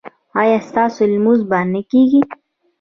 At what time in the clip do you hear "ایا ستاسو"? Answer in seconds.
0.41-1.01